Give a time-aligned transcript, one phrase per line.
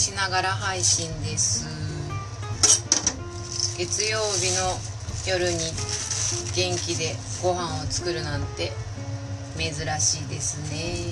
[0.00, 1.66] しながら配信です。
[3.76, 4.78] 月曜日の
[5.28, 5.58] 夜に
[6.56, 8.72] 元気でご飯を作るなんて
[9.58, 11.04] 珍しいですね。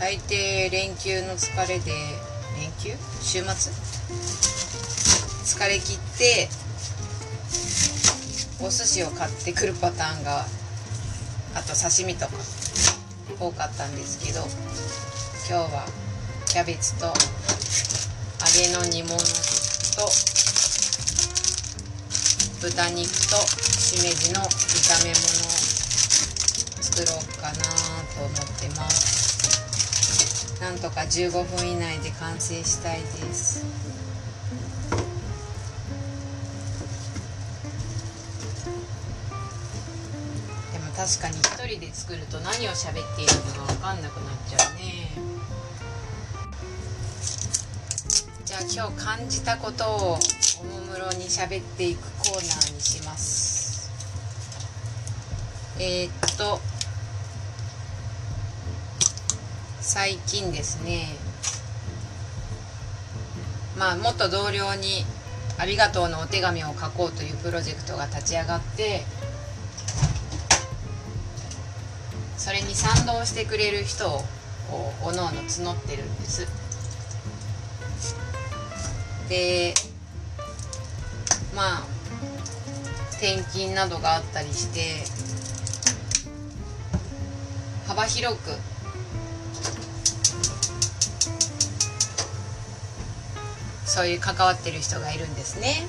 [0.00, 1.92] 大抵連休の疲れで
[2.58, 2.96] 連休？
[3.22, 3.72] 週末？
[5.44, 6.48] 疲れ切って
[8.60, 10.46] お寿司を買ってくるパターンが
[11.54, 12.32] あと刺身とか
[13.38, 14.40] 多かったんですけど
[15.48, 15.86] 今日は
[16.48, 17.12] キャベツと揚
[18.66, 19.22] げの煮物と
[22.60, 25.54] 豚肉としめじの炒め物を
[26.82, 30.58] 作ろうかなと思ってます。
[30.60, 33.64] なんとか15分以内で完成したいです。
[40.72, 44.95] でも確かに一人で作ると何を喋っているのか分かんなくなっちゃうね。
[48.56, 50.18] ゃあ今日感じたことを
[50.60, 53.90] おもむろに喋っていくコーナーにします。
[55.78, 56.58] えー、っと
[59.80, 61.08] 最近ですね。
[63.76, 65.04] まあ元同僚に
[65.58, 69.04] 「ありがとう」のお手紙を書こうというプロジェクトが立ち上がって
[72.38, 74.24] それに賛同してくれる人を
[75.02, 76.55] おのおの募ってるんです。
[79.28, 79.74] で
[81.54, 81.82] まあ
[83.12, 85.04] 転勤などがあったりして
[87.86, 88.50] 幅広く
[93.86, 95.86] そういう関わってる人がいるんですね。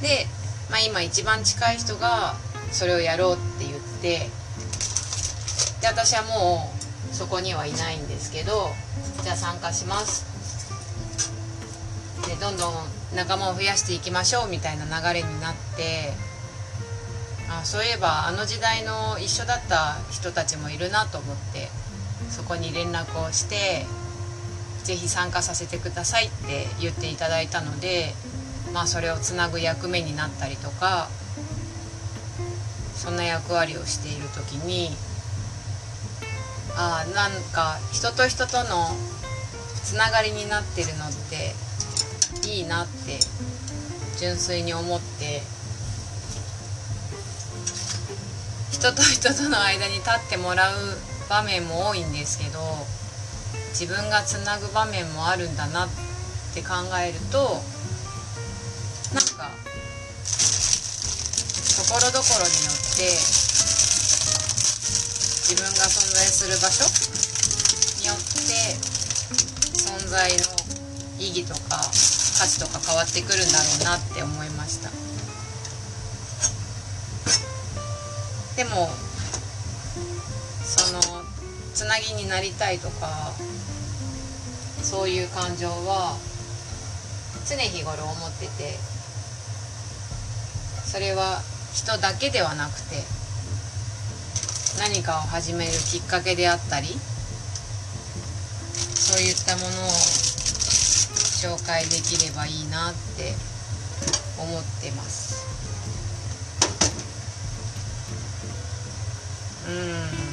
[0.00, 0.26] で、
[0.70, 2.34] まあ、今一番近い人が
[2.70, 4.30] それをやろうって言って
[5.80, 6.72] で私はも
[7.10, 8.70] うそこにはいないんですけど
[9.22, 10.37] じゃあ参加します。
[12.28, 12.74] でどんどん
[13.16, 16.12] 仲間を増やしていきましょうみたいな流れになって
[17.50, 21.68] あそういえばあの時代の一緒だった人たちもいるなと思って
[22.28, 23.86] そこに連絡をして
[24.84, 28.12] ぜひ参加させてくださいって言っていただいたので
[28.74, 31.08] まあそれをつなぐ役目になったりとか
[32.94, 34.90] そんな役割をしている時に
[36.76, 38.88] ああなんか人と人との
[39.82, 41.54] つながりになってるのって
[42.48, 43.18] いいなって
[44.18, 45.42] 純粋に思って
[48.72, 50.74] 人と人との間に立ってもらう
[51.28, 52.58] 場面も多いんですけど
[53.70, 55.88] 自分がつなぐ場面もあるんだなっ
[56.54, 56.68] て考
[57.04, 57.38] えると
[59.12, 59.52] なんか
[61.76, 63.04] ところどころによって
[65.44, 66.84] 自分が存在する場所
[68.00, 68.76] によって
[69.78, 70.36] 存在の
[71.18, 74.90] 意義とか価値とか変わってくるんだろうなって思いました。
[78.56, 78.88] でも
[80.64, 81.00] その
[81.74, 83.32] つなぎになりたいとか
[84.82, 86.16] そういう感情は
[87.48, 88.74] 常日頃思ってて
[90.84, 91.40] それは
[91.72, 93.02] 人だけではなくて
[94.80, 96.88] 何かを始めるきっかけであったり
[98.94, 99.90] そういったものを
[101.38, 103.32] 紹介できればいいなって
[104.42, 105.46] 思ってます。
[109.68, 110.28] うん。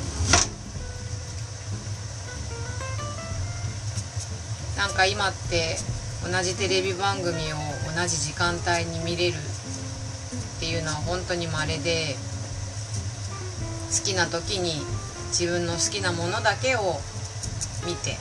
[4.77, 5.77] なんか今って
[6.23, 7.57] 同じテレビ番組を
[7.95, 12.15] 同じ時間帯に見れるっていうのは本当に稀で
[13.91, 14.83] 好きな時に
[15.27, 16.99] 自分の好きなものだけを
[17.85, 18.17] 見て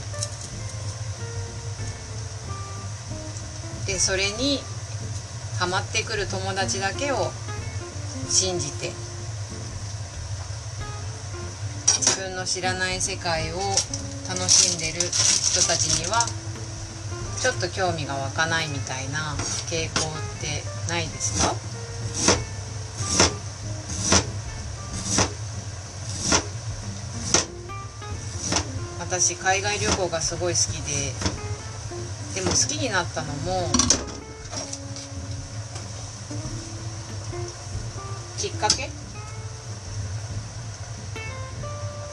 [3.94, 4.58] でそれに
[5.60, 7.30] ハマってくる友達だけを
[8.28, 8.90] 信じて
[11.86, 13.58] 自分の知らない世界を
[14.28, 16.26] 楽しんでる人たちには
[17.40, 19.36] ちょっと興味が湧かないみたいな
[19.70, 21.54] 傾向ってないですか？
[28.98, 31.12] 私海外旅行がすごい好きで
[32.54, 33.68] きになったのも
[38.38, 38.88] きっかけ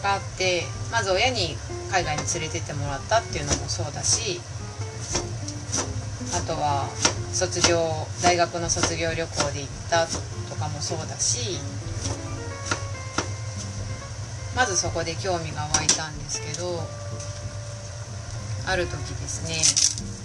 [0.02, 1.56] があってまず親に
[1.92, 4.42] 海外に連れてってもらったっていうのもそうだし
[6.34, 6.90] あとは
[7.34, 7.78] 卒業
[8.24, 10.08] 大学の卒業旅行で行った
[10.50, 11.60] とかもそうだし
[14.56, 16.80] まずそこで興味が湧いたんですけど
[18.68, 20.21] ある時ですね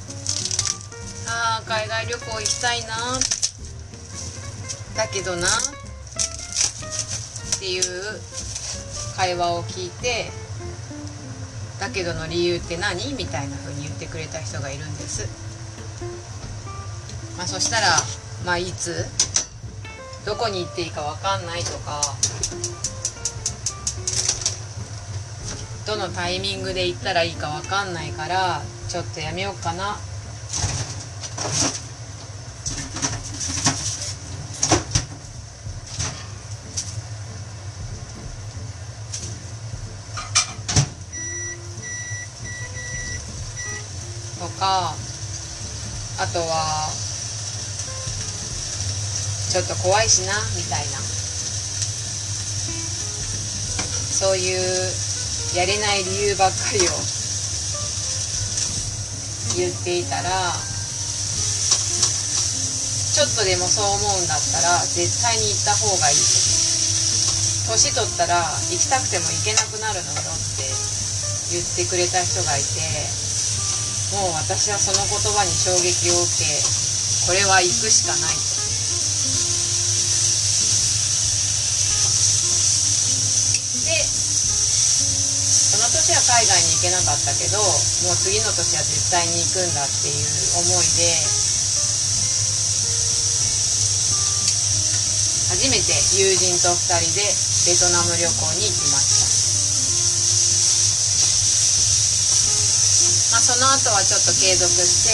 [1.28, 2.96] ああ海外旅行行きたいな。
[4.96, 5.46] だけどな。
[5.46, 5.50] っ
[7.58, 7.82] ていう
[9.16, 10.30] 会話を聞いて。
[11.78, 13.12] だけどの理由って何？
[13.14, 15.28] みたいな風に言ってくれた人がいるんです、
[17.36, 17.88] まあ、そしたら、
[18.46, 19.04] まあ、いつ？
[20.24, 22.00] どこに行っていいか分かんないとか。
[25.86, 29.98] どのタイミングで行ったらいいか分かんないからちょっとやめようかな。
[44.38, 44.94] とか
[46.18, 46.90] あとは
[49.50, 51.06] ちょっと怖いしなみたいな。
[54.16, 54.58] そういう
[55.54, 56.82] やれない理由ばっかりを
[59.58, 60.65] 言っていたら
[63.46, 70.66] でもそう思うんだったら絶対に行った方がいいと年取ったら行きたくても行けなくなるのよって
[71.54, 72.82] 言ってくれた人がいて
[74.18, 76.58] もう私はその言葉に衝撃を受け
[77.30, 78.58] これは行くしかないと。
[83.86, 90.26] でその年は海外に行けなかったけどもう次の年は絶対に行くんだっていう
[90.66, 91.35] 思いで
[95.48, 97.22] 初めて友人と2人で
[97.66, 99.26] ベトナム旅行に行きました。
[103.32, 105.10] まあ、その後はちょっと継続して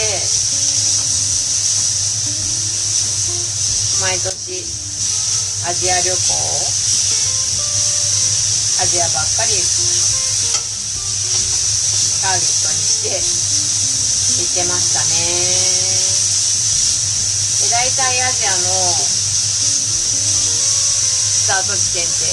[4.05, 4.63] 毎年
[5.67, 6.17] アジア旅行
[8.83, 9.53] アジアばっかり
[12.23, 13.11] ターゲットにして
[14.39, 15.17] 行ってましたね
[17.59, 19.22] で大体アジアの
[21.53, 22.25] タート地点って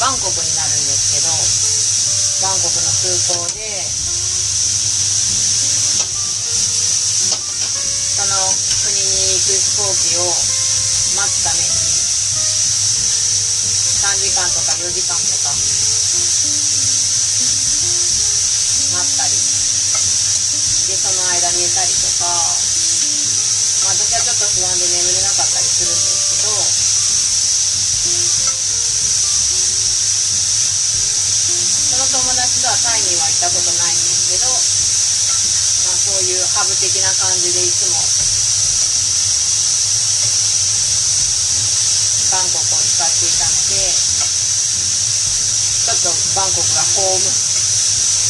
[0.00, 1.28] バンコクになるんですけど
[2.48, 3.68] バンコクの空港で
[8.16, 8.32] その
[8.88, 11.68] 国に行く飛行機を待つために
[14.00, 15.52] 3時間とか4時間とか
[18.88, 19.36] 待ったり
[20.88, 22.51] でその間寝たりとか、
[33.42, 37.98] ったことないんですけど、まあ、そういうハブ的な感じでいつも
[42.30, 43.82] バンコクを使っていたので
[45.82, 47.26] ちょっとバンコクがホーム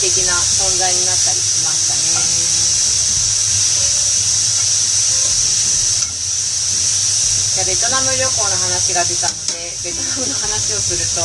[0.00, 2.24] 的な存在になったりしましたね。
[7.52, 11.20] じゃベトナム旅行の話が出たのでベトナムの話をすると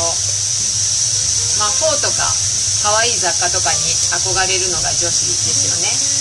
[1.63, 2.46] まあフォーとか
[2.83, 3.79] 可愛い雑貨とかに
[4.13, 6.17] 憧れるのが女子ですよね。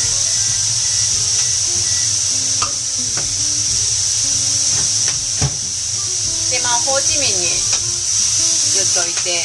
[6.56, 9.44] でまあホーチミンにずっといて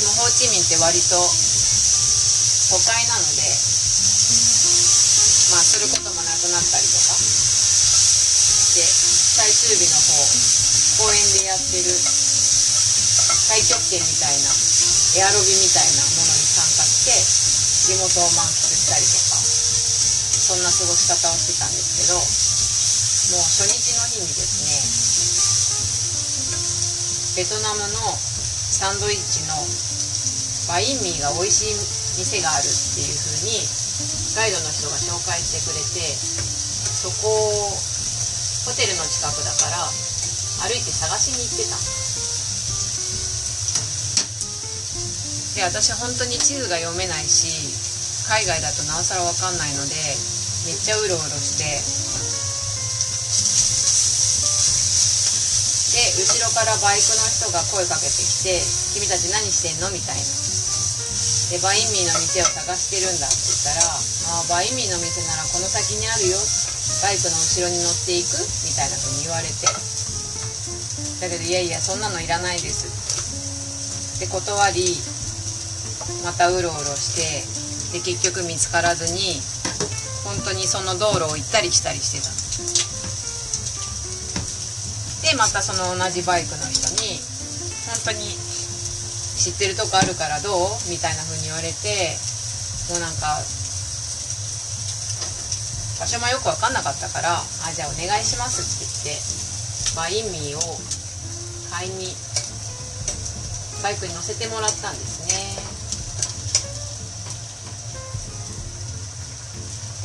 [0.00, 3.42] でもホーチミンって割と都会なので
[5.52, 7.14] まあすることもなくなったりとか
[8.74, 12.27] で最終日の方公園でやってる
[13.48, 14.52] 太極拳みたいな
[15.16, 24.68] エアロビみたいなものに参加して地元を満喫したりとかそんな過ごし方をしてたんですけどもう初日の日にです
[27.40, 29.56] ねベトナムのサンドイッチの
[30.68, 33.64] バインミーが美味しい店があるっていう風に
[34.36, 37.72] ガイドの人が紹介してくれてそこを
[38.68, 39.88] ホテルの近くだから
[40.68, 41.97] 歩いて探しに行ってた
[45.58, 47.50] で私本当に地図が読めないし
[48.30, 49.98] 海外だとなおさら分かんないので
[50.70, 51.66] めっちゃうろうろして
[55.98, 58.62] で後ろからバイクの人が声かけてきて
[58.94, 66.38] 「君たち何してんの?」みたいなでバインミーの店を探してるんだって言ったら「あバインミーの店ならこの先にあるよ
[67.02, 69.66] バイクの後ろに乗っていく?」みたいな風に言われて
[71.18, 75.02] だけどいやいやそんなのいらないですって断り
[76.24, 79.40] またうろうろしてで結局見つからずに
[80.24, 82.38] 本当にその道路を行ったり来たりしてた。
[85.28, 87.20] でまたその同じバイクの人に
[87.86, 88.32] 本当に
[89.36, 90.56] 知ってるとこあるからどう
[90.88, 92.16] みたいな風に言われて
[92.88, 93.38] もうなんか
[96.00, 97.36] 場所もよく分かんなかったから
[97.66, 98.64] 「あじゃあお願いします」っ
[99.04, 99.22] て言って
[99.96, 100.80] バインミーを
[101.70, 102.14] 買いに
[103.82, 105.17] バイクに乗せてもらったんです。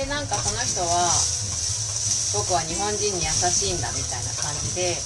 [0.03, 1.07] でなんかその人は
[2.35, 4.99] 僕は日本人に優しいんだみたいな感じで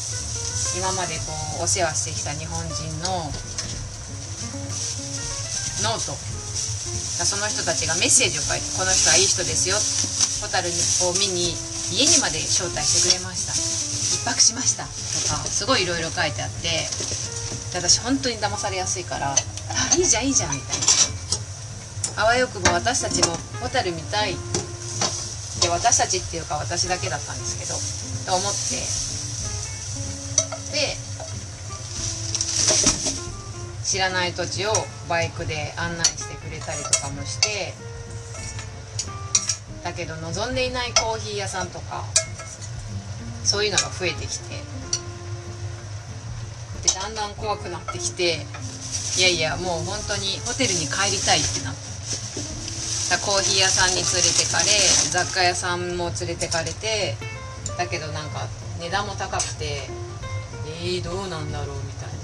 [0.73, 2.73] 今までこうお世話してきた日本人
[3.05, 3.29] の
[5.85, 6.17] ノート。
[7.17, 9.77] その人たちがメッセージを書いて「この人はいい人ですよ」
[10.45, 11.49] ホタルを見に
[11.91, 13.53] 家にまで招待してくれました。
[13.53, 14.85] 一泊しました。
[14.85, 16.89] とかすごいいろいろ書いてあって
[17.73, 20.85] 私本当に騙されやすいから「あいいじゃんいいじゃん」みたいな。
[22.17, 24.35] あわよくば私たちもホタル見たい。
[25.67, 27.75] で私たちっていうか私だけだったんですけど
[28.31, 28.79] と思って。
[30.71, 30.95] で
[33.83, 34.73] 知らない土地を
[35.07, 37.73] バイクで案内してくれたりとかもして
[39.83, 42.03] だけど望んでいないコーヒー屋さんとか
[43.45, 44.55] そういうのが増えてきて。
[46.83, 48.45] でだんだん怖くなってきて
[49.17, 52.46] いやいやもう本当にホテルに帰りたいってなって。
[53.15, 54.65] コーヒー屋さんに連れてかれ
[55.11, 57.15] 雑貨屋さんも連れてかれて
[57.77, 58.47] だけどなんか
[58.81, 59.87] 値段も高くて
[60.67, 62.15] えー、どうなんだろうみたいな。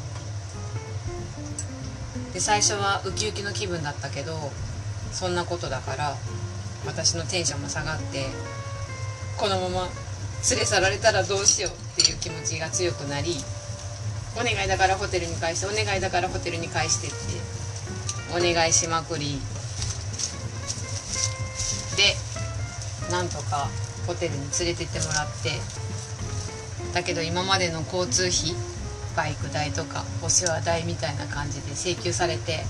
[2.34, 4.52] で最初はウキウキの気分だったけど
[5.12, 6.16] そんなことだから
[6.86, 8.28] 私のテンションも下がって
[9.38, 9.90] このまま
[10.50, 11.72] 連れ去られたらどうしよう
[12.02, 13.36] っていう気持ちが強くなり
[14.36, 17.16] お願いだからホテルに返してお願いだからホテルに返してって
[18.36, 19.40] お願いしまくり。
[23.14, 23.70] なんとか
[24.08, 25.52] ホテルに連れてってもらって
[26.96, 28.56] だけど今までの交通費
[29.16, 32.66] バイク代とかお世話代みたいな感じで請求されて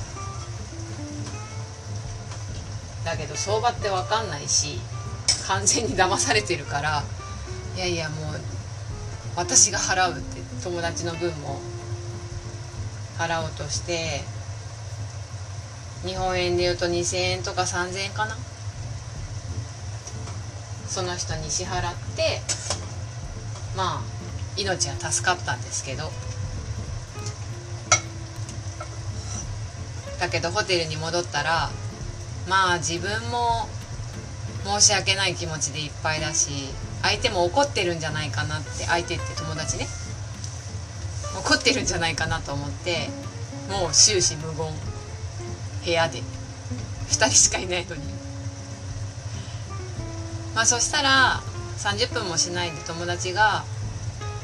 [3.05, 4.79] だけど相場って分かんないし
[5.47, 7.03] 完全に騙されてるから
[7.77, 8.35] いやいやもう
[9.38, 11.62] 私が払うって友達の分も
[13.17, 14.21] 払おうとして
[16.05, 18.35] 日本円で言うと2,000円とか3,000円かな？
[20.93, 22.39] その人に支払って
[23.75, 24.01] まあ
[24.57, 26.12] 命は助かったんですけど。
[30.19, 31.71] だけどホテルに戻ったら
[32.47, 33.67] まあ自分も
[34.63, 36.69] 申し訳ない気持ちでいっぱいだし
[37.01, 39.88] 相手も怒ってるんじゃないかなって相手って友達ね。
[41.39, 43.09] 怒ってるんじゃないかなと思って
[43.67, 44.71] もう終始無言。
[45.85, 46.19] 部屋で。
[47.09, 48.12] 2人しかいないのに。
[50.55, 51.41] まあそしたら
[51.77, 53.65] 30分もしないで友達が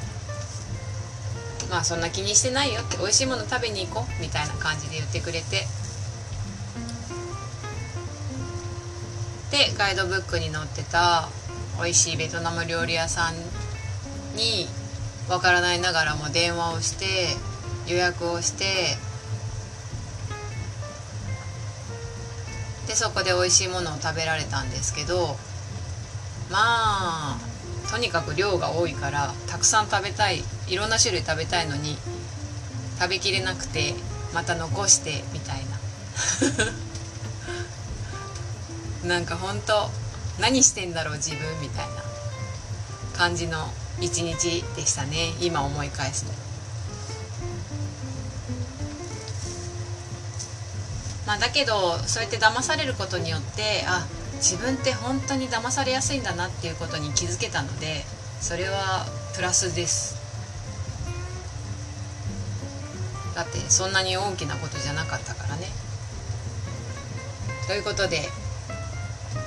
[1.70, 5.68] 「まあそんな気にしてないよ」って「美味しいもの食べに行こう」みたいな感じで言ってくれて
[9.51, 11.30] でガイドブックに載ってた
[11.82, 13.34] 美味しいベトナム料理屋さん
[14.36, 14.68] に
[15.28, 17.38] わからないながらも電話をして
[17.88, 18.98] 予約をして
[22.88, 25.38] でそこで美味しいものを食べられたんですけど
[26.50, 27.39] まあ
[27.91, 31.98] とにかく量が多いからたくさん食べたいいろんな種類食べたいのに
[33.00, 33.94] 食べきれなくて
[34.34, 35.79] また残してみたいな。
[39.08, 39.89] なんか本当
[40.39, 42.10] 何してんだろう自分みたいな。
[43.20, 43.68] 感じの
[44.00, 45.34] 一日でしたね。
[45.41, 46.32] 今思い返すと。
[51.27, 54.08] まあ、だけどそうやって騙されることによってあ
[54.39, 58.03] 自分って本当に騙されやすいんだなっていうことに気づけたので
[58.39, 59.05] それは
[59.36, 60.17] プラスです。
[63.36, 65.67] だってそんなに大きなことじゃなかったからね。
[67.67, 68.29] ということで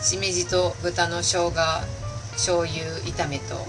[0.02, 1.52] しめじと豚の生姜
[2.32, 3.66] 醤油炒めと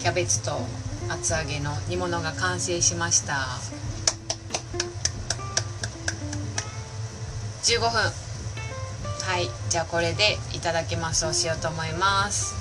[0.00, 0.60] キャベツと
[1.08, 3.46] 厚揚げの煮物が完成しました。
[7.62, 8.27] 15分。
[9.28, 11.26] はいじゃあこれでいただきます。
[11.26, 12.54] をしようと思います。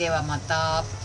[0.00, 0.95] ではまた。